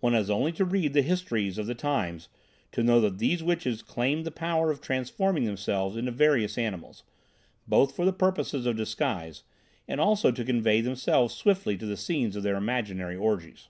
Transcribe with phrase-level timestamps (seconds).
[0.00, 2.28] "One has only to read the histories of the times
[2.72, 7.04] to know that these witches claimed the power of transforming themselves into various animals,
[7.68, 9.44] both for the purposes of disguise
[9.86, 13.68] and also to convey themselves swiftly to the scenes of their imaginary orgies.